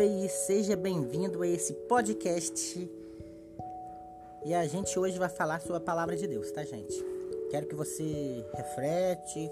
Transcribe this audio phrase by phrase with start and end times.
[0.00, 2.90] e seja bem-vindo a esse podcast.
[4.42, 6.94] E a gente hoje vai falar sobre a palavra de Deus, tá, gente?
[7.50, 9.50] Quero que você reflete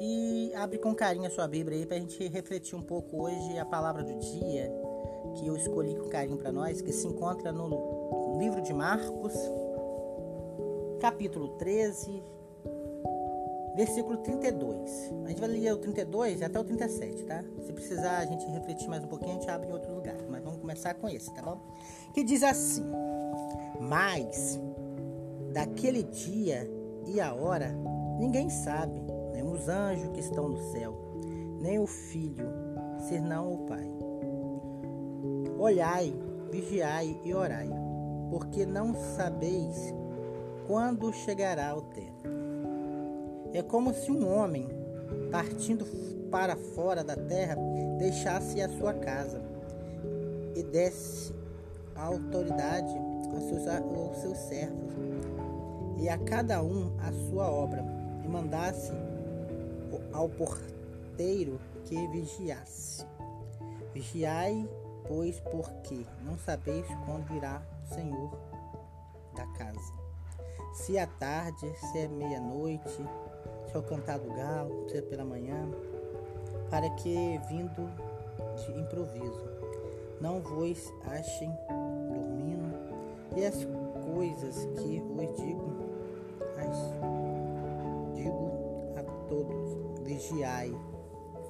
[0.00, 3.64] e abre com carinho a sua Bíblia aí pra gente refletir um pouco hoje a
[3.64, 4.70] palavra do dia
[5.36, 9.32] que eu escolhi com carinho para nós, que se encontra no livro de Marcos,
[11.00, 12.22] capítulo 13,
[13.74, 15.12] versículo 32.
[15.24, 17.44] A gente vai ler o 32 até o 37, tá?
[17.60, 20.16] Se precisar a gente refletir mais um pouquinho, a gente abre em outro lugar.
[20.30, 21.60] Mas vamos começar com esse, tá bom?
[22.12, 22.84] Que diz assim:
[23.80, 24.60] Mas
[25.52, 26.70] daquele dia
[27.06, 27.74] e a hora
[28.18, 29.00] ninguém sabe,
[29.32, 30.96] nem os anjos que estão no céu,
[31.60, 32.48] nem o filho,
[33.08, 33.90] senão o Pai.
[35.58, 36.14] Olhai,
[36.50, 37.68] vigiai e orai,
[38.30, 39.94] porque não sabeis
[40.66, 42.33] quando chegará o tempo.
[43.54, 44.68] É como se um homem,
[45.30, 45.86] partindo
[46.28, 47.56] para fora da terra,
[47.98, 49.40] deixasse a sua casa
[50.56, 51.32] e desse
[51.94, 52.92] a autoridade
[53.32, 54.92] aos seus, aos seus servos
[56.00, 57.84] e a cada um a sua obra,
[58.24, 58.92] e mandasse
[60.12, 63.06] ao porteiro que vigiasse.
[63.92, 64.68] Vigiai,
[65.06, 68.36] pois, porque não sabeis quando virá o Senhor
[69.36, 70.03] da casa.
[70.74, 75.24] Se é tarde, se é meia-noite, se é o cantar do galo, se é pela
[75.24, 75.70] manhã,
[76.68, 77.88] para que vindo
[78.56, 79.48] de improviso
[80.20, 81.50] não vos achem
[82.12, 82.74] dormindo,
[83.36, 83.66] e as
[84.14, 85.72] coisas que vos digo,
[86.58, 88.50] as digo
[88.96, 90.76] a todos, vigiai,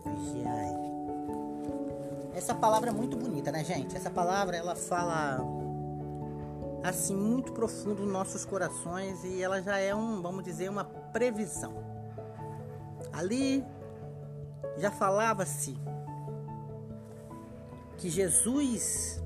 [0.05, 0.95] vigiai.
[2.35, 3.97] Essa palavra é muito bonita, né, gente?
[3.97, 5.64] Essa palavra ela fala
[6.85, 11.73] assim muito profundo nos nossos corações e ela já é um, vamos dizer, uma previsão.
[13.11, 13.65] Ali
[14.77, 15.75] já falava-se
[17.97, 19.23] que Jesus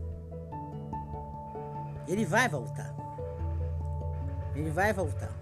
[2.07, 2.95] ele vai voltar.
[4.55, 5.33] Ele vai voltar.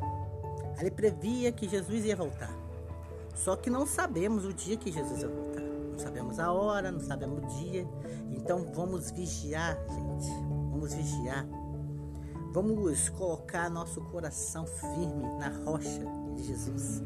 [0.78, 2.50] Ali previa que Jesus ia voltar.
[3.34, 5.60] Só que não sabemos o dia que Jesus ia voltar.
[5.60, 7.86] Não sabemos a hora, não sabemos o dia.
[8.30, 10.30] Então vamos vigiar, gente.
[10.70, 11.46] Vamos vigiar.
[12.56, 16.00] Vamos colocar nosso coração firme na rocha
[16.34, 17.02] de Jesus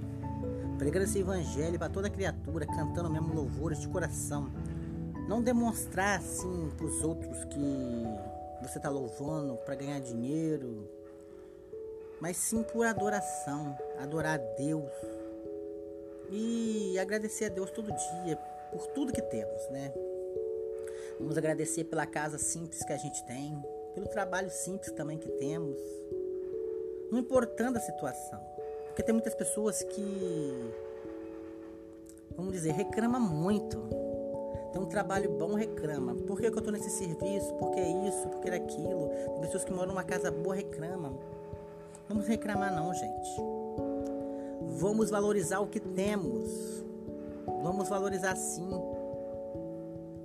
[0.79, 4.49] pregando esse evangelho para toda criatura, cantando mesmo louvores de coração.
[5.29, 8.05] Não demonstrar assim para os outros que
[8.63, 10.89] você está louvando para ganhar dinheiro,
[12.21, 14.89] mas sim por adoração, adorar a Deus
[16.31, 18.37] e agradecer a Deus todo dia
[18.71, 19.93] por tudo que temos, né?
[21.19, 23.61] Vamos agradecer pela casa simples que a gente tem,
[23.95, 25.79] pelo trabalho simples também que temos,
[27.11, 28.41] não importando a situação.
[28.87, 30.75] Porque tem muitas pessoas que,
[32.37, 33.79] vamos dizer, reclama muito.
[34.73, 36.15] Tem um trabalho bom, reclama.
[36.15, 37.53] Por que, eu estou nesse serviço?
[37.55, 38.29] Por que isso?
[38.29, 39.09] Por que aquilo?
[39.09, 41.19] Tem pessoas que moram numa casa boa, reclamam.
[42.09, 43.31] Vamos reclamar não, gente.
[44.79, 46.85] Vamos valorizar o que temos.
[47.63, 48.69] Vamos valorizar sim.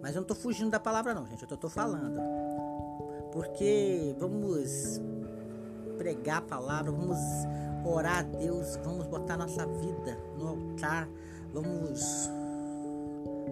[0.01, 1.43] Mas eu não estou fugindo da palavra não, gente.
[1.43, 2.44] Eu estou falando.
[3.35, 5.01] Porque vamos
[5.97, 7.17] pregar a palavra, vamos
[7.83, 11.09] orar a Deus, vamos botar nossa vida no altar,
[11.53, 12.31] vamos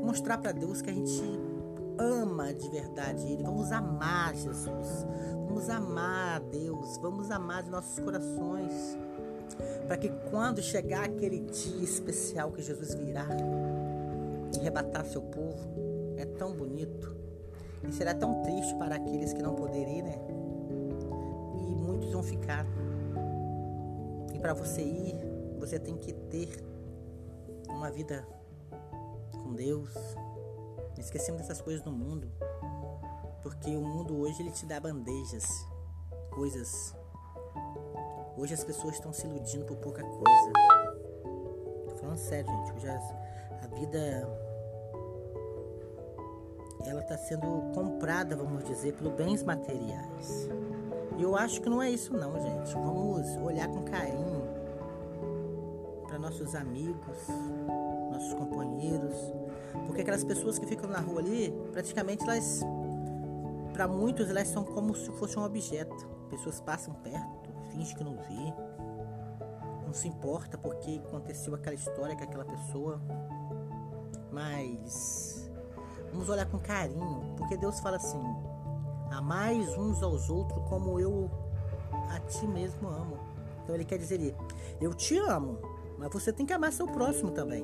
[0.01, 1.21] mostrar para Deus que a gente
[1.99, 5.05] ama de verdade Ele, vamos amar Jesus,
[5.47, 8.97] vamos amar a Deus, vamos amar de nossos corações,
[9.85, 13.27] para que quando chegar aquele dia especial que Jesus virá
[14.55, 17.22] e arrebatar seu povo, é tão bonito
[17.87, 20.15] e será tão triste para aqueles que não poderem né?
[21.55, 22.65] E muitos vão ficar
[24.43, 25.15] para você ir,
[25.57, 26.49] você tem que ter
[27.69, 28.27] uma vida
[29.31, 29.89] com Deus.
[30.97, 32.29] Esquecemos dessas coisas do mundo,
[33.41, 35.65] porque o mundo hoje ele te dá bandejas,
[36.29, 36.93] coisas.
[38.37, 40.51] Hoje as pessoas estão se iludindo por pouca coisa.
[41.87, 42.73] Tô falando sério, gente.
[42.73, 44.42] Hoje a vida
[46.85, 50.49] ela está sendo comprada, vamos dizer, por bens materiais.
[51.17, 52.73] E eu acho que não é isso não, gente.
[52.73, 54.43] Vamos olhar com carinho
[56.07, 57.27] para nossos amigos,
[58.11, 59.15] nossos companheiros,
[59.85, 62.61] porque aquelas pessoas que ficam na rua ali, praticamente elas
[63.73, 66.07] para muitos elas são como se fosse um objeto.
[66.29, 68.53] Pessoas passam perto, fingem que não vê,
[69.85, 73.01] não se importa porque aconteceu aquela história com aquela pessoa.
[74.31, 75.42] Mas
[76.13, 78.23] vamos olhar com carinho, porque Deus fala assim:
[79.11, 81.29] Amais uns aos outros como eu
[82.09, 83.17] a ti mesmo amo.
[83.63, 84.35] Então ele quer dizer,
[84.81, 85.57] eu te amo,
[85.97, 87.63] mas você tem que amar seu próximo também.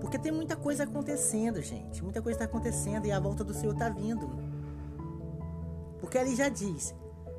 [0.00, 2.02] Porque tem muita coisa acontecendo, gente.
[2.02, 4.28] Muita coisa está acontecendo e a volta do Senhor está vindo.
[6.00, 6.94] Porque ali já diz: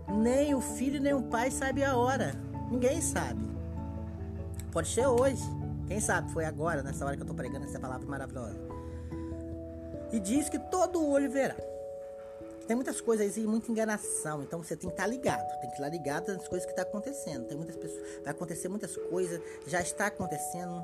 [0.08, 2.34] nem o filho nem o pai sabe a hora.
[2.70, 3.48] Ninguém sabe.
[4.72, 5.44] Pode ser hoje.
[5.88, 8.67] Quem sabe foi agora, nessa hora que eu estou pregando essa palavra maravilhosa.
[10.12, 11.56] E diz que todo olho verá.
[12.68, 14.44] Tem muitas coisas aí, muita enganação.
[14.44, 15.48] Então você tem que estar tá ligado.
[15.62, 17.46] Tem que estar ligado nas coisas que estão tá acontecendo.
[17.46, 18.04] Tem muitas pessoas.
[18.24, 19.42] Vai acontecer muitas coisas.
[19.66, 20.84] Já está acontecendo.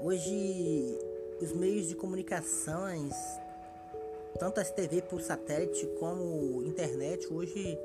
[0.00, 0.98] Hoje
[1.40, 3.14] os meios de comunicações,
[4.38, 7.78] tanto as TV por satélite como internet, hoje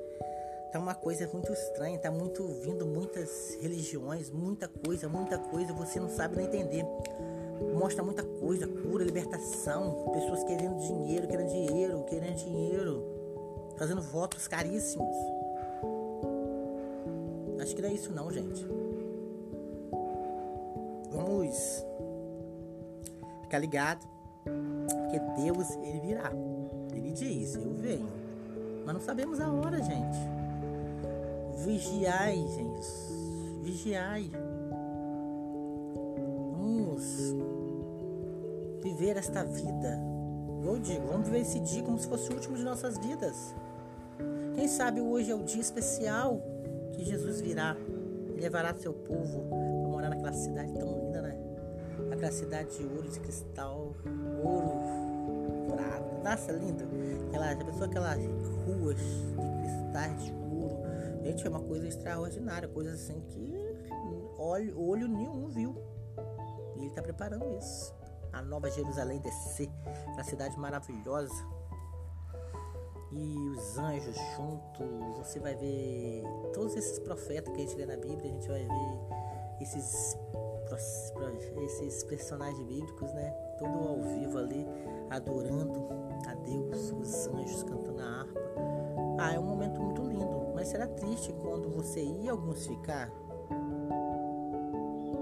[0.72, 6.00] tá uma coisa muito estranha, tá muito vindo muitas religiões, muita coisa, muita coisa, você
[6.00, 6.86] não sabe nem entender.
[7.74, 13.04] Mostra muita coisa, cura, libertação, pessoas querendo dinheiro, querendo dinheiro, querendo dinheiro,
[13.78, 15.16] fazendo votos caríssimos.
[17.60, 18.66] Acho que não é isso não, gente.
[21.12, 21.86] Vamos
[23.44, 24.06] ficar ligado,
[24.44, 26.32] porque Deus ele virá.
[26.94, 28.10] Ele diz, eu venho.
[28.86, 30.18] Mas não sabemos a hora, gente.
[31.58, 32.88] Vigiai, gente.
[33.62, 34.32] Vigiai.
[39.12, 40.00] Viver esta vida.
[40.64, 43.54] Eu digo, vamos viver esse dia como se fosse o último de nossas vidas.
[44.56, 46.42] Quem sabe hoje é o dia especial
[46.94, 47.76] que Jesus virá
[48.36, 51.38] e levará seu povo para morar naquela cidade tão linda, né?
[52.12, 53.96] Aquela cidade de ouro, de cristal,
[54.44, 56.30] ouro, prata.
[56.30, 56.86] Nossa, lindo.
[57.28, 58.18] Aquela, já pensou aquelas
[58.66, 60.78] ruas de cristais de ouro?
[61.24, 63.54] Gente, é uma coisa extraordinária, coisa assim que
[64.38, 65.76] olho, olho nenhum viu.
[66.76, 68.01] E ele está preparando isso.
[68.34, 69.70] A nova Jerusalém descer,
[70.18, 71.34] a cidade maravilhosa.
[73.12, 76.24] E os anjos juntos, você vai ver
[76.54, 80.18] todos esses profetas que a gente lê na Bíblia, a gente vai ver esses
[81.64, 83.30] esses personagens bíblicos, né?
[83.58, 84.66] Todo ao vivo ali,
[85.10, 85.88] adorando
[86.28, 88.40] a Deus, os anjos cantando a harpa.
[89.20, 93.12] Ah, é um momento muito lindo, mas será triste quando você ir alguns ficar.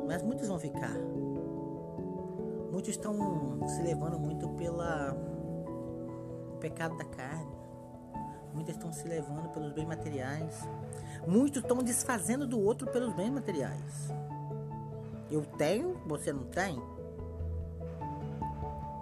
[0.08, 0.96] Mas muitos vão ficar.
[2.80, 5.14] Muitos estão se levando muito pela
[6.62, 7.52] pecado da carne.
[8.54, 10.62] Muitos estão se levando pelos bens materiais.
[11.28, 14.14] Muitos estão desfazendo do outro pelos bens materiais.
[15.30, 16.82] Eu tenho, você não tem?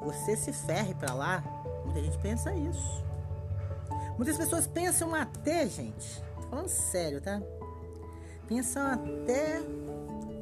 [0.05, 1.43] Você se ferre para lá?
[1.85, 3.05] Muita gente pensa isso.
[4.17, 7.39] Muitas pessoas pensam até, gente, tô falando sério, tá?
[8.47, 9.61] Pensam até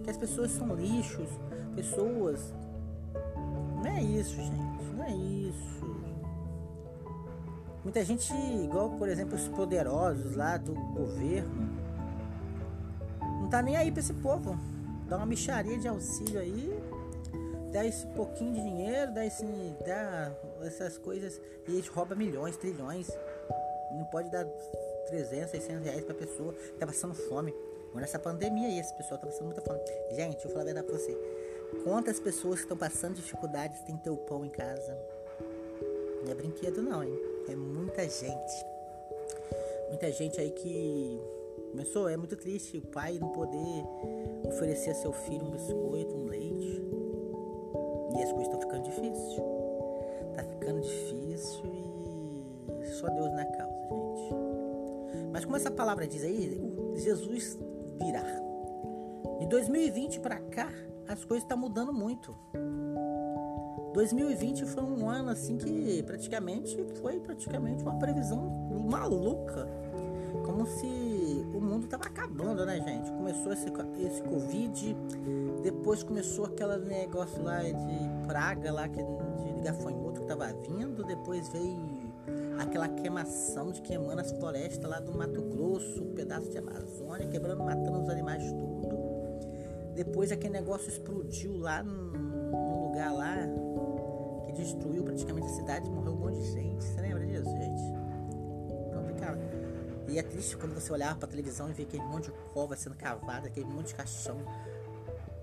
[0.05, 1.27] que as pessoas são lixos,
[1.75, 2.53] pessoas.
[3.85, 5.85] Não é isso, gente, não é isso.
[7.83, 8.33] Muita gente,
[8.63, 11.69] igual por exemplo os poderosos lá do governo,
[13.21, 14.57] não tá nem aí pra esse povo
[15.07, 16.83] dá uma micharia de auxílio aí,
[17.71, 19.45] dá esse pouquinho de dinheiro, dá, esse,
[19.85, 20.31] dá
[20.63, 23.07] essas coisas e eles roubam milhões, trilhões.
[23.91, 24.45] Não pode dar
[25.09, 27.53] 300, 600 reais pra pessoa que tá passando fome.
[27.91, 29.79] Agora essa pandemia aí, essa pessoa tá passando muita fome.
[30.15, 31.15] Gente, eu vou falar a verdade pra você.
[31.83, 34.97] Quantas pessoas que estão passando dificuldades têm teu pão em casa?
[36.23, 37.19] Não é brinquedo não, hein?
[37.47, 38.65] É muita gente.
[39.89, 41.21] Muita gente aí que
[41.75, 43.85] Começou, é muito triste o pai não poder
[44.47, 46.81] oferecer a seu filho um biscoito, um leite.
[48.17, 49.41] E as coisas estão ficando difíceis.
[50.33, 55.31] Tá ficando difícil e só Deus na causa, gente.
[55.33, 56.57] Mas como essa palavra diz aí,
[56.95, 57.59] Jesus
[58.01, 58.23] virá.
[59.41, 60.71] De 2020 para cá,
[61.07, 62.35] as coisas estão tá mudando muito.
[63.93, 68.49] 2020 foi um ano assim que praticamente foi praticamente uma previsão
[68.89, 69.67] maluca.
[70.45, 70.85] Como se
[71.53, 73.09] o mundo tava acabando, né, gente?
[73.11, 73.67] Começou esse,
[74.05, 74.97] esse Covid,
[75.63, 81.47] depois começou aquele negócio lá de praga lá, que, de gafanhoto que tava vindo, depois
[81.49, 82.05] veio
[82.59, 87.63] aquela queimação de queimando as florestas lá do Mato Grosso, um pedaço de Amazônia, quebrando,
[87.63, 88.74] matando os animais tudo.
[89.95, 93.35] Depois aquele negócio explodiu lá num lugar lá
[94.45, 96.83] que destruiu praticamente a cidade, morreu um monte de gente.
[96.83, 98.05] Você lembra disso, gente?
[100.15, 102.95] E é triste quando você olhar pra televisão e ver aquele monte de cova sendo
[102.95, 104.37] cavada, aquele monte de caixão.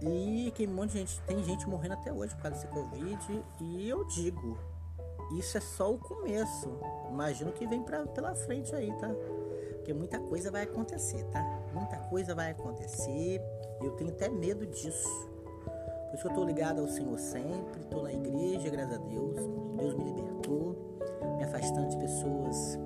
[0.00, 3.44] E aquele monte de gente, tem gente morrendo até hoje por causa desse Covid.
[3.60, 4.56] E eu digo,
[5.36, 6.70] isso é só o começo.
[7.10, 9.10] Imagino que vem pra, pela frente aí, tá?
[9.82, 11.42] Porque muita coisa vai acontecer, tá?
[11.74, 13.42] Muita coisa vai acontecer.
[13.82, 15.08] Eu tenho até medo disso.
[16.06, 19.40] Por isso que eu tô ligado ao Senhor sempre, tô na igreja, graças a Deus.
[19.76, 20.76] Deus me libertou,
[21.36, 22.78] me afastando de pessoas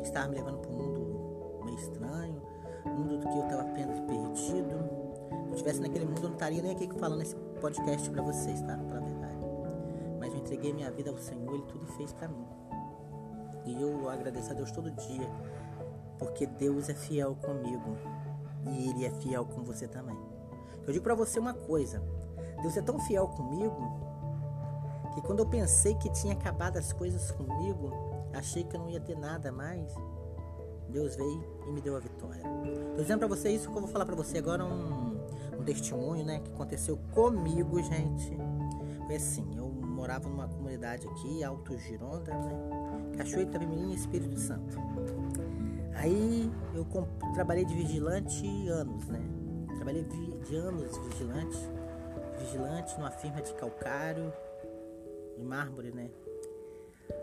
[0.00, 2.42] que estavam me levando pro mundo meio estranho,
[2.84, 4.90] mundo do que eu estava apenas perdido.
[5.30, 8.60] Se eu estivesse naquele mundo, eu não estaria nem aqui falando esse podcast para vocês,
[8.60, 8.76] tá?
[8.76, 10.36] Pela verdade.
[10.36, 12.44] entreguei minha vida ao Senhor, Ele tudo fez para mim.
[13.64, 15.30] E eu agradeço a Deus todo dia,
[16.22, 17.98] porque Deus é fiel comigo
[18.64, 20.16] e Ele é fiel com você também.
[20.86, 22.00] Eu digo para você uma coisa:
[22.62, 24.00] Deus é tão fiel comigo
[25.14, 27.90] que quando eu pensei que tinha acabado as coisas comigo,
[28.32, 29.92] achei que eu não ia ter nada mais.
[30.88, 32.42] Deus veio e me deu a vitória.
[32.94, 35.18] Tô dizendo para você isso que eu vou falar para você agora um,
[35.58, 38.36] um testemunho, né, que aconteceu comigo, gente.
[39.06, 43.16] Foi assim, eu morava numa comunidade aqui, Alto Gironda, né?
[43.16, 44.76] Cachoeira Itapemirim, Espírito Santo.
[45.94, 46.86] Aí eu
[47.34, 49.20] trabalhei de vigilante anos, né?
[49.76, 51.58] Trabalhei de anos vigilante,
[52.38, 54.32] vigilante numa firma de calcário,
[55.36, 56.10] de mármore, né?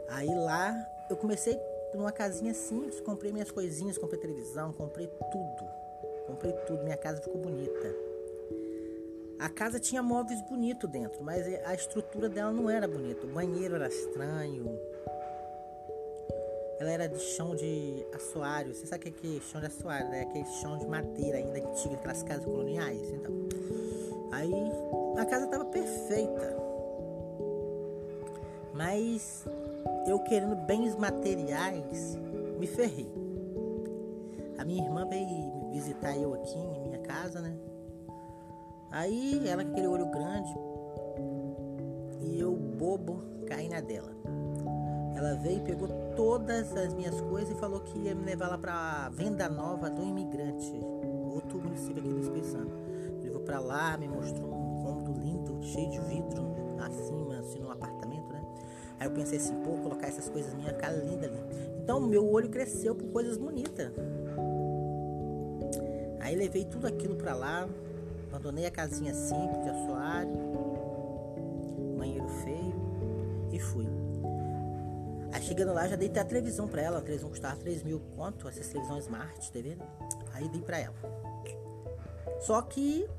[0.09, 0.75] Aí lá
[1.09, 1.57] eu comecei
[1.93, 5.69] numa casinha simples, comprei minhas coisinhas, comprei televisão, comprei tudo.
[6.27, 7.95] Comprei tudo, minha casa ficou bonita.
[9.39, 13.25] A casa tinha móveis bonitos dentro, mas a estrutura dela não era bonita.
[13.25, 14.77] O banheiro era estranho.
[16.79, 18.74] Ela era de chão de assoalho.
[18.74, 20.13] Você sabe o que é chão de assoalho?
[20.13, 23.12] É aquele chão de madeira ainda antigo, aquelas casas coloniais.
[23.12, 23.33] Então,
[24.31, 24.53] aí
[25.17, 26.57] a casa estava perfeita.
[28.74, 29.45] Mas
[30.07, 32.17] eu querendo bens materiais,
[32.57, 33.12] me ferrei.
[34.57, 37.57] A minha irmã veio visitar eu aqui em minha casa, né?
[38.89, 40.55] Aí ela com aquele olho grande
[42.21, 44.12] e eu bobo caí na dela.
[45.19, 48.57] Ela veio e pegou todas as minhas coisas e falou que ia me levar lá
[48.57, 50.71] pra venda nova do imigrante,
[51.33, 52.71] outro município aqui do Espírito Santo.
[53.21, 58.31] Levou pra lá, me mostrou um cômodo lindo, cheio de vidro acima, assim, no apartamento,
[58.31, 58.41] né?
[58.97, 61.43] Aí eu pensei assim, pô, colocar essas coisas minhas, ficar linda ali.
[61.83, 63.91] Então meu olho cresceu por coisas bonitas.
[66.21, 67.67] Aí levei tudo aquilo pra lá,
[68.31, 70.31] Abandonei a casinha simples de assoalho,
[71.97, 72.75] banheiro feio
[73.51, 73.99] e fui.
[75.50, 77.00] Chegando lá, já dei até a televisão pra ela.
[77.00, 79.74] A televisão custava 3 mil conto, essa televisão Smart TV.
[79.74, 79.86] Né?
[80.34, 80.94] Aí dei pra ela.
[82.41, 83.10] Só que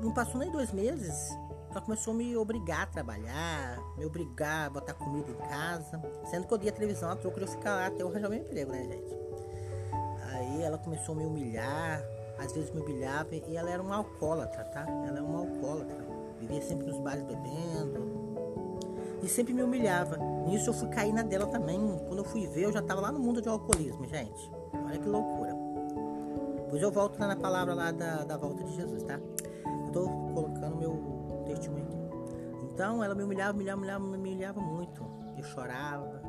[0.00, 1.30] não passou nem dois meses,
[1.70, 6.48] ela começou a me obrigar a trabalhar, me obrigar a botar comida em casa, sendo
[6.48, 8.40] que eu dei a televisão a troco de eu ficar lá até eu arranjar meu
[8.40, 9.16] emprego, né, gente?
[10.32, 12.02] Aí ela começou a me humilhar,
[12.36, 14.84] às vezes me humilhava e ela era uma alcoólatra, tá?
[15.06, 16.04] Ela é uma alcoólatra.
[16.40, 18.25] Vivia sempre nos bares bebendo.
[19.22, 20.16] E sempre me humilhava.
[20.46, 21.80] Nisso eu fui cair na dela também.
[22.06, 24.52] Quando eu fui ver, eu já tava lá no mundo de alcoolismo, gente.
[24.72, 25.54] Olha que loucura.
[26.56, 29.18] Depois eu volto na palavra lá da, da volta de Jesus, tá?
[29.84, 31.96] Eu tô colocando meu testemunho aqui.
[32.64, 35.04] Então ela me humilhava, humilhava, humilhava, me humilhava muito.
[35.36, 36.20] Eu chorava.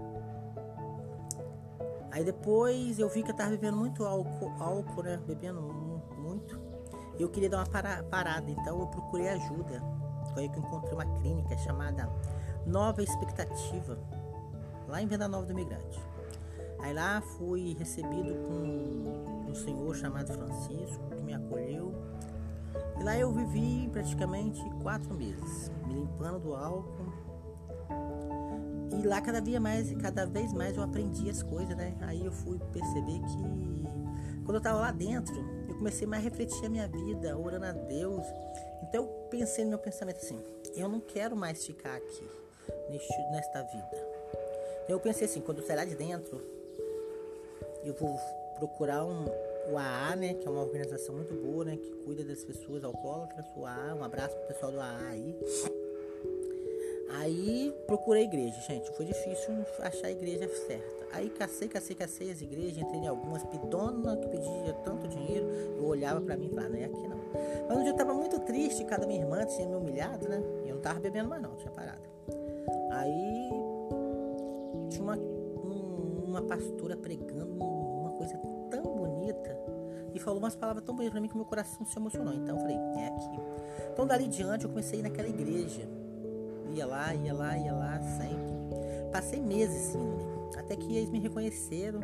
[2.11, 5.19] Aí depois eu vi que eu tava bebendo muito álcool, álcool né?
[5.27, 5.61] Bebendo
[6.17, 6.59] muito.
[7.17, 9.81] E eu queria dar uma para, parada, então eu procurei ajuda.
[10.33, 12.09] Foi aí que eu encontrei uma clínica chamada
[12.67, 13.97] Nova Expectativa,
[14.89, 15.97] lá em Venda Nova do Imigrante.
[16.79, 21.95] Aí lá fui recebido com um senhor chamado Francisco, que me acolheu.
[22.99, 27.13] E lá eu vivi praticamente quatro meses, me limpando do álcool.
[28.99, 31.95] E lá cada vez mais, cada vez mais eu aprendi as coisas, né?
[32.01, 35.33] Aí eu fui perceber que quando eu tava lá dentro,
[35.77, 38.25] comecei mais a refletir a minha vida, orando a Deus.
[38.83, 40.43] Então eu pensei no meu pensamento assim:
[40.75, 42.27] eu não quero mais ficar aqui
[42.89, 44.07] neste, nesta vida.
[44.87, 46.41] Eu pensei assim: quando sair lá de dentro,
[47.83, 48.17] eu vou
[48.57, 49.25] procurar um,
[49.71, 53.45] o AA, né, que é uma organização muito boa, né, que cuida das pessoas alcoólatras.
[53.55, 55.35] O AA, um abraço pro pessoal do AA aí.
[57.09, 58.91] Aí procurei igreja, gente.
[58.91, 61.07] Foi difícil achar a igreja certa.
[61.13, 65.47] Aí cacei, cacei, cacei as igrejas, entrei em algumas pidona que pedia tanto dinheiro.
[65.77, 67.17] Eu olhava para mim e falava, não é aqui não.
[67.67, 70.43] Mas um dia eu tava muito triste, cada minha irmã tinha me humilhado, né?
[70.65, 72.16] E eu não tava bebendo mais não, tinha parado.
[72.97, 73.49] Aí
[74.89, 78.37] tinha uma, um, uma pastora pregando uma coisa
[78.69, 79.57] tão bonita
[80.13, 82.33] e falou umas palavras tão bonitas pra mim que meu coração se emocionou.
[82.33, 83.39] Então eu falei, é aqui.
[83.93, 85.87] Então dali diante eu comecei a ir naquela igreja
[86.77, 88.55] ia lá, ia lá, ia lá, sempre.
[89.11, 91.99] Passei meses indo, até que eles me reconheceram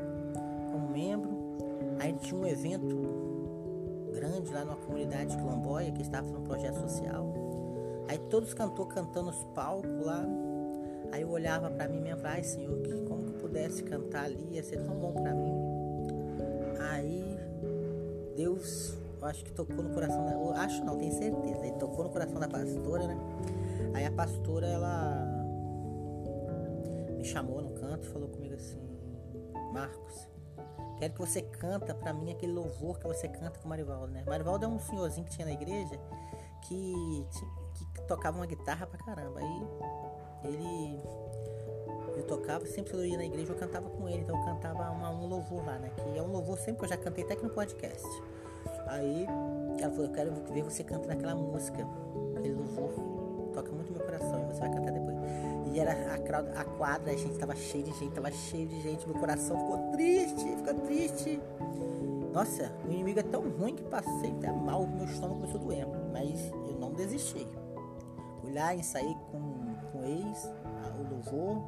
[0.71, 1.31] como membro.
[1.99, 2.97] Aí tinha um evento
[4.13, 7.33] grande lá numa comunidade quilomboia que estava fazendo um projeto social.
[8.07, 10.25] Aí todos cantou cantando os palcos lá.
[11.13, 14.25] Aí eu olhava para mim me falava, ai Senhor, que como que eu pudesse cantar
[14.25, 15.53] ali, ia ser tão bom para mim.
[16.89, 17.37] Aí
[18.35, 20.31] Deus, eu acho que tocou no coração da.
[20.31, 21.67] Eu acho não, tenho certeza.
[21.67, 23.15] Ele tocou no coração da pastora, né?
[23.93, 25.23] Aí a pastora, ela
[27.15, 28.81] me chamou no canto falou comigo assim:
[29.71, 30.27] Marcos,
[30.97, 34.23] quero que você canta para mim aquele louvor que você canta com o Marivaldo, né?
[34.25, 35.95] Marivaldo é um senhorzinho que tinha na igreja
[36.63, 37.27] que,
[37.75, 39.41] que tocava uma guitarra pra caramba.
[39.41, 39.61] Aí
[40.45, 40.99] ele
[42.15, 44.91] eu tocava, sempre que eu ia na igreja eu cantava com ele, então eu cantava
[44.91, 45.91] uma, um louvor lá, né?
[45.95, 48.07] Que é um louvor sempre que eu já cantei até aqui no podcast.
[48.87, 49.25] Aí
[49.79, 51.87] ela falou, eu quero ver você cantando aquela música,
[52.37, 52.91] aquele louvor,
[53.53, 55.17] toca muito meu coração e você vai cantar depois.
[55.73, 59.07] E era a, a quadra, a gente tava cheio de gente, tava cheio de gente,
[59.07, 61.41] meu coração ficou triste, ficou triste.
[62.31, 66.51] Nossa, o inimigo é tão ruim que passei até mal, meu estômago começou doer, mas
[66.67, 67.47] eu não desisti.
[68.41, 69.62] Fui lá, ensaiei com, com
[70.05, 70.49] ex,
[70.99, 71.63] o louvor,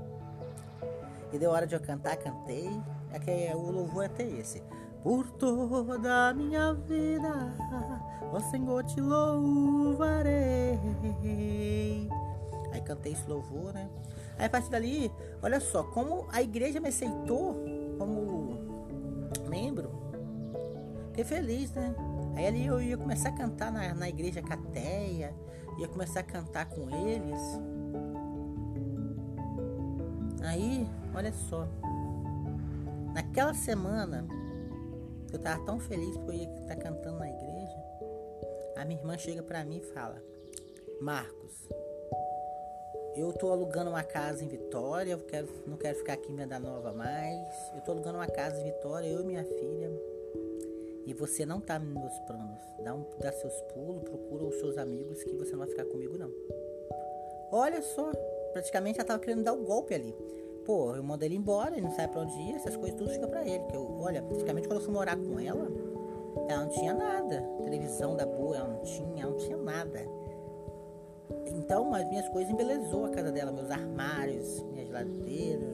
[1.32, 2.70] e deu hora de eu cantar, cantei.
[3.12, 4.63] É que o louvor é até esse.
[5.04, 7.54] Por toda a minha vida,
[8.32, 10.80] ó Senhor, te louvarei.
[12.72, 13.89] Aí cantei esse louvor, né?
[14.38, 15.12] Aí a partir dali,
[15.42, 17.56] olha só, como a igreja me aceitou
[17.98, 18.58] como
[19.48, 19.92] membro,
[21.08, 21.94] fiquei feliz, né?
[22.36, 25.34] Aí ali eu ia começar a cantar na, na igreja Cateia,
[25.77, 27.42] ia começar a cantar com eles.
[30.44, 31.68] Aí, olha só,
[33.13, 34.27] naquela semana
[35.32, 37.77] eu tava tão feliz porque eu ia estar cantando na igreja.
[38.77, 40.22] A minha irmã chega pra mim e fala:
[41.01, 41.68] Marcos,
[43.15, 46.60] eu tô alugando uma casa em Vitória, eu quero, não quero ficar aqui em Venda
[46.60, 47.48] Nova mais.
[47.74, 49.92] Eu tô alugando uma casa em Vitória, eu e minha filha.
[51.06, 52.60] E você não tá nos meus planos.
[52.84, 56.18] Dá, um, dá seus pulos, procura os seus amigos que você não vai ficar comigo
[56.18, 56.32] não.
[57.51, 58.12] Olha só,
[58.55, 60.15] praticamente ela tava querendo dar o um golpe ali.
[60.63, 63.27] Pô, eu mando ele embora, ele não sabe pra onde ir, essas coisas tudo fica
[63.27, 63.65] pra ele.
[63.65, 65.67] Que eu, olha, praticamente quando eu fui morar com ela,
[66.47, 67.41] ela não tinha nada.
[67.62, 70.00] Televisão da boa, ela não tinha, ela não tinha nada.
[71.47, 75.67] Então, as minhas coisas embelezou a casa dela, meus armários, minha geladeira,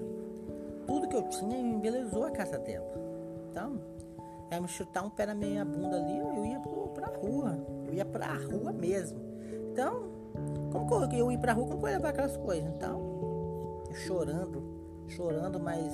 [0.87, 2.91] tudo que eu tinha embelezou a casa dela.
[3.51, 3.79] Então,
[4.49, 6.59] ela me chutar um pé na minha bunda ali, eu ia
[6.95, 7.59] pra rua.
[7.85, 9.19] Eu ia pra rua mesmo.
[9.71, 10.20] Então,
[10.71, 12.69] como que eu ia pra rua, como que eu ia levar aquelas coisas?
[12.75, 14.63] Então, chorando,
[15.07, 15.91] chorando, mas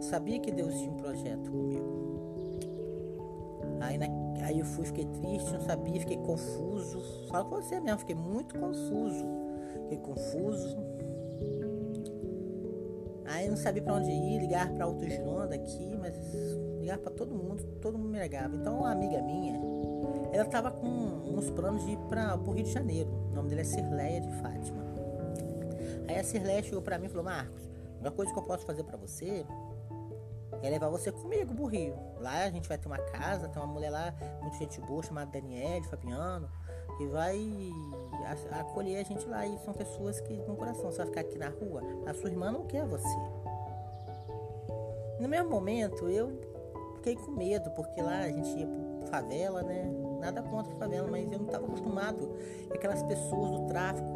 [0.00, 2.10] sabia que Deus tinha um projeto comigo.
[3.80, 4.06] Aí, na,
[4.44, 7.00] aí eu fui, fiquei triste, não sabia, fiquei confuso.
[7.28, 9.26] Fala com você mesmo, fiquei muito confuso.
[9.82, 10.76] Fiquei confuso.
[13.26, 16.14] Aí não sabia para onde ir, ligar para outro Gironda aqui, mas
[16.80, 18.54] ligar para todo mundo, todo mundo me ligava.
[18.56, 19.60] Então uma amiga minha,
[20.32, 23.10] ela tava com uns planos de ir para o Rio de Janeiro.
[23.30, 24.84] O nome dela é Cirleia de Fátima.
[26.08, 28.66] Aí a Cirleia chegou para mim e falou: Marcos, a melhor coisa que eu posso
[28.66, 29.46] fazer para você
[30.62, 31.94] é levar você comigo pro Rio.
[32.18, 35.30] Lá a gente vai ter uma casa, tem uma mulher lá, muito gente boa, chamada
[35.30, 36.50] Daniele, Fabiano,
[36.98, 37.38] que vai
[38.50, 39.46] acolher a gente lá.
[39.46, 42.50] E são pessoas que com coração, você vai ficar aqui na rua, a sua irmã
[42.50, 43.16] não quer você.
[45.18, 46.40] No mesmo momento, eu
[46.96, 49.90] fiquei com medo, porque lá a gente ia pro favela, né?
[50.20, 52.30] Nada contra a favela, mas eu não estava acostumado.
[52.72, 54.08] Aquelas pessoas do tráfico,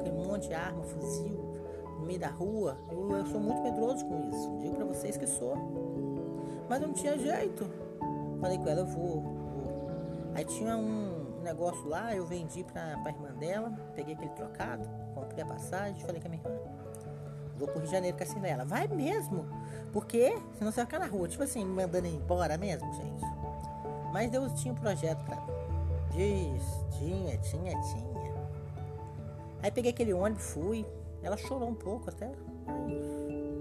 [0.00, 1.54] aquele monte de arma, fuzil,
[1.98, 2.78] no meio da rua.
[2.90, 4.58] Eu, eu sou muito medroso com isso.
[4.60, 5.56] Digo para vocês que sou.
[6.68, 7.70] Mas não tinha jeito.
[8.40, 9.20] Falei com ela, eu vou.
[9.20, 9.90] vou.
[10.34, 15.44] Aí tinha um negócio lá, eu vendi pra, pra irmã dela, peguei aquele trocado, comprei
[15.44, 16.74] a passagem, falei com a minha irmã.
[17.56, 18.64] Vou pro Rio de Janeiro com a Cirlela.
[18.64, 19.46] Vai mesmo?
[19.92, 21.28] Porque senão você vai ficar na rua.
[21.28, 23.24] Tipo assim, mandando embora mesmo, gente.
[24.14, 25.52] Mas Deus tinha um projeto pra mim.
[26.12, 26.62] Diz,
[26.96, 28.48] tinha, tinha, tinha.
[29.60, 30.86] Aí peguei aquele ônibus, fui,
[31.20, 32.30] ela chorou um pouco até.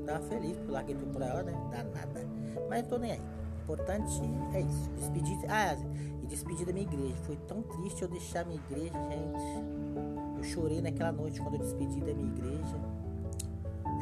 [0.05, 1.53] Tava feliz por larguei tudo pra ela, né?
[1.71, 2.27] Dá nada.
[2.69, 3.19] Mas não tô nem aí.
[3.19, 4.21] O importante
[4.53, 4.91] é isso.
[4.91, 5.39] Despedir.
[5.49, 5.75] Ah,
[6.21, 7.15] e despedir da minha igreja.
[7.23, 10.37] Foi tão triste eu deixar minha igreja, gente.
[10.37, 12.79] Eu chorei naquela noite quando eu despedi da minha igreja.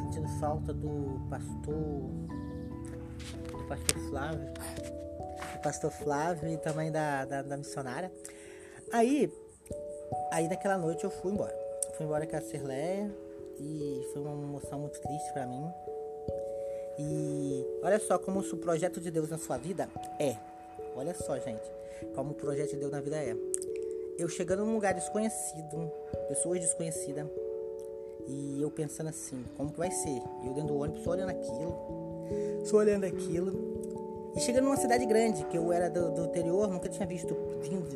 [0.02, 2.10] Sentindo falta do pastor.
[3.54, 5.01] Do pastor Flávio.
[5.62, 8.12] Pastor Flávio e também da, da, da missionária.
[8.92, 9.32] Aí,
[10.32, 11.56] aí naquela noite eu fui embora.
[11.96, 13.10] Fui embora com a Cirleia
[13.60, 15.66] e foi uma emoção muito triste para mim.
[17.00, 19.88] E olha só como o projeto de Deus na sua vida
[20.20, 20.36] é.
[20.96, 21.72] Olha só, gente,
[22.16, 23.36] como o projeto de Deus na vida é.
[24.18, 25.92] Eu chegando num lugar desconhecido,
[26.28, 27.28] pessoas desconhecidas,
[28.28, 30.22] e eu pensando assim, como que vai ser?
[30.46, 31.76] Eu dentro do ônibus só olhando aquilo,
[32.66, 33.71] só olhando aquilo.
[34.36, 37.36] E chegando numa cidade grande, que eu era do, do interior, nunca tinha visto,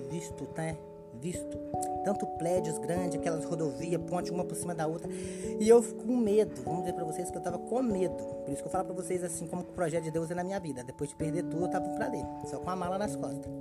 [0.10, 0.78] visto, né?
[1.22, 1.58] Visto
[2.04, 5.10] tanto prédios grandes, aquelas rodovias, ponte uma por cima da outra.
[5.60, 8.16] E eu com medo, vamos dizer para vocês que eu tava com medo.
[8.16, 10.44] Por isso que eu falo para vocês assim, como o projeto de Deus é na
[10.44, 10.84] minha vida.
[10.84, 13.52] Depois de perder tudo, eu tava pra dentro, só com a mala nas costas.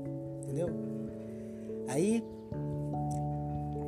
[0.42, 0.68] Entendeu?
[1.88, 2.22] Aí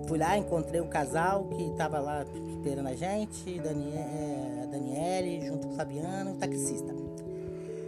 [0.06, 5.66] fui lá, encontrei um casal que tava lá esperando a gente, Daniel, é, Daniele, junto
[5.66, 7.05] com o Fabiano, o taxista.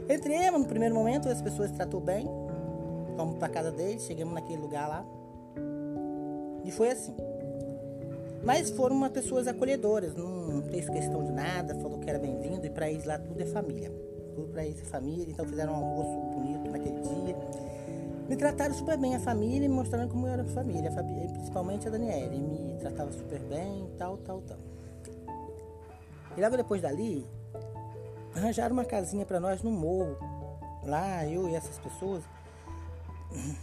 [0.08, 2.26] Entremos no primeiro momento, as pessoas tratou bem.
[3.16, 5.04] Fomos pra casa deles, chegamos naquele lugar lá.
[6.64, 7.14] E foi assim.
[8.42, 12.70] Mas foram uma pessoas acolhedoras, não fez questão de nada, falou que era bem-vindo e
[12.70, 13.90] para eles lá tudo é família.
[14.34, 17.36] Tudo para eles é família, então fizeram um almoço bonito naquele dia.
[18.28, 20.90] Me trataram super bem a família, me mostrando como eu era família,
[21.32, 22.34] principalmente a Daniela.
[22.34, 24.58] Me tratava super bem, tal, tal, tal.
[26.36, 27.26] E logo depois dali,
[28.34, 30.16] arranjaram uma casinha para nós no morro.
[30.82, 32.22] Lá, eu e essas pessoas.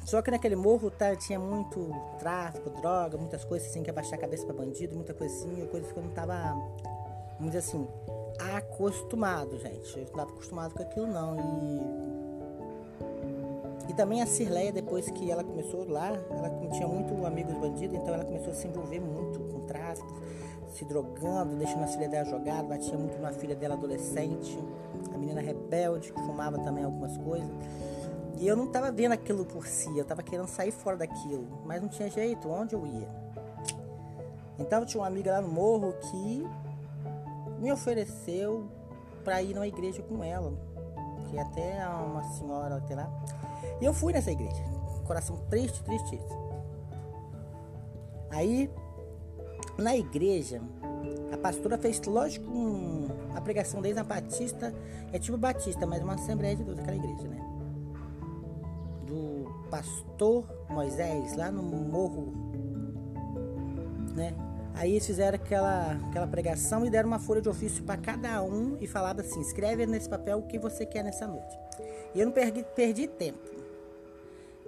[0.06, 4.22] Só que naquele morro tá, tinha muito tráfico, droga, muitas coisas assim, que abaixar a
[4.22, 6.36] cabeça para bandido, muita coisa assim, coisas que eu não tava,
[7.40, 7.88] vamos dizer assim,
[8.56, 9.98] acostumado, gente.
[9.98, 11.36] Eu não tava acostumado com aquilo não.
[11.40, 12.16] E
[13.90, 18.14] e também a Cirleia, depois que ela começou lá, ela tinha muito amigos bandidos, então
[18.14, 20.08] ela começou a se envolver muito com tráfico,
[20.74, 24.58] se drogando, deixando a filha dela jogada, batia muito na filha dela adolescente,
[25.14, 27.50] a menina rebelde, que fumava também algumas coisas.
[28.38, 31.82] E eu não estava vendo aquilo por si, eu estava querendo sair fora daquilo, mas
[31.82, 33.08] não tinha jeito, onde eu ia?
[34.60, 36.46] Então eu tinha uma amiga lá no morro que
[37.60, 38.68] me ofereceu
[39.24, 40.54] para ir numa igreja com ela,
[41.30, 43.10] que até uma senhora até lá.
[43.82, 44.64] E eu fui nessa igreja,
[45.06, 46.20] coração triste, triste.
[48.30, 48.70] Aí,
[49.78, 50.62] na igreja,
[51.32, 54.74] a pastora fez, lógico, um, a pregação deles na Batista,
[55.12, 57.46] é tipo Batista, mas uma Assembleia de Deus, aquela igreja, né?
[59.76, 62.34] pastor Moisés lá no morro,
[64.16, 64.34] né?
[64.74, 68.78] Aí eles fizeram aquela, aquela pregação e deram uma folha de ofício para cada um
[68.80, 71.58] e falavam assim: escreve nesse papel o que você quer nessa noite.
[72.14, 73.40] E eu não perdi, perdi tempo.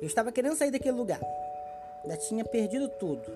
[0.02, 1.22] Eu estava querendo sair daquele lugar.
[2.06, 3.32] Já tinha perdido tudo.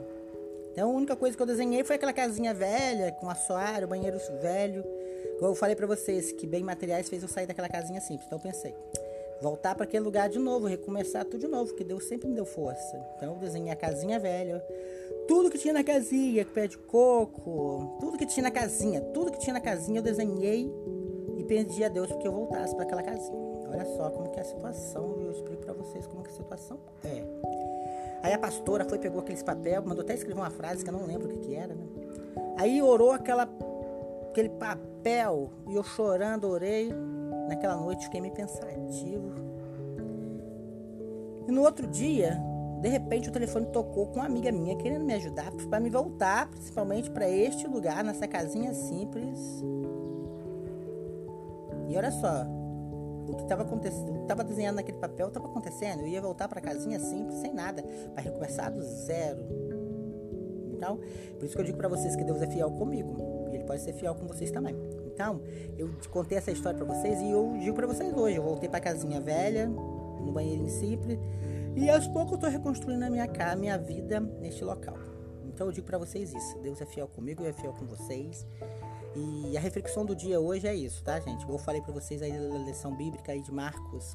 [0.71, 4.83] Então a única coisa que eu desenhei foi aquela casinha velha, com assoalho, banheiro velho.
[5.37, 8.25] Como eu falei para vocês, que bem materiais fez eu sair daquela casinha simples.
[8.27, 8.73] Então eu pensei,
[9.41, 12.45] voltar para aquele lugar de novo, recomeçar tudo de novo, que Deus sempre me deu
[12.45, 12.97] força.
[13.17, 14.63] Então eu desenhei a casinha velha,
[15.27, 19.39] tudo que tinha na casinha, pé de coco, tudo que tinha na casinha, tudo que
[19.39, 20.71] tinha na casinha eu desenhei
[21.37, 23.41] e pedi a Deus que eu voltasse para aquela casinha.
[23.67, 26.79] Olha só como que é a situação, eu explico para vocês como que a situação
[27.03, 27.70] é.
[28.23, 31.05] Aí a pastora foi, pegou aqueles papel, mandou até escrever uma frase que eu não
[31.05, 31.85] lembro o que, que era, né?
[32.57, 33.49] Aí orou aquela,
[34.29, 36.93] aquele papel e eu chorando orei
[37.51, 39.33] Naquela noite fiquei meio pensativo.
[41.47, 42.41] E no outro dia,
[42.79, 46.49] de repente o telefone tocou com uma amiga minha querendo me ajudar para me voltar,
[46.49, 49.37] principalmente para este lugar, nessa casinha simples.
[51.89, 52.45] E olha só,
[53.31, 56.01] o que estava acontecendo, estava desenhando naquele papel estava acontecendo.
[56.01, 59.45] Eu ia voltar para casinha simples, sem nada, para recomeçar do zero.
[60.73, 60.99] Então,
[61.37, 63.15] por isso que eu digo para vocês que Deus é fiel comigo.
[63.51, 64.75] E Ele pode ser fiel com vocês também.
[65.05, 65.41] Então,
[65.77, 68.37] eu contei essa história para vocês e eu digo para vocês hoje.
[68.37, 71.19] Eu voltei para casinha velha, no banheiro simples,
[71.75, 74.97] e aos poucos eu tô reconstruindo a minha casa, minha vida neste local.
[75.45, 76.59] Então eu digo para vocês isso.
[76.59, 78.45] Deus é fiel comigo, e é fiel com vocês.
[79.15, 81.47] E a reflexão do dia hoje é isso, tá, gente?
[81.47, 84.13] Eu falei para vocês aí da lição bíblica aí de Marcos,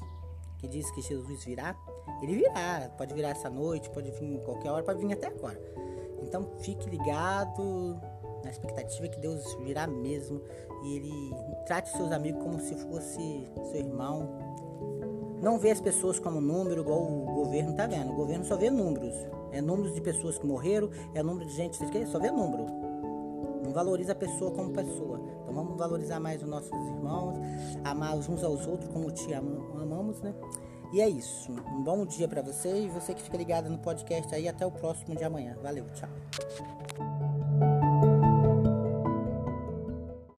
[0.57, 1.75] que diz que Jesus virá.
[2.21, 5.59] Ele virá, pode virar essa noite, pode vir em qualquer hora, pode vir até agora.
[6.23, 8.01] Então fique ligado,
[8.43, 10.41] na expectativa que Deus virá mesmo
[10.83, 14.29] e ele trate seus amigos como se fosse seu irmão.
[15.41, 18.11] Não vê as pessoas como número, igual o governo tá vendo.
[18.11, 19.13] O governo só vê números.
[19.51, 22.86] É números de pessoas que morreram, é número de gente que só vê número.
[23.77, 25.21] Valoriza a pessoa como pessoa.
[25.43, 27.37] Então vamos valorizar mais os nossos irmãos,
[27.83, 30.33] amar uns aos outros como te amamos, né?
[30.91, 31.51] E é isso.
[31.51, 34.47] Um bom dia para você e você que fica ligado no podcast aí.
[34.47, 35.55] Até o próximo de amanhã.
[35.61, 36.09] Valeu, tchau.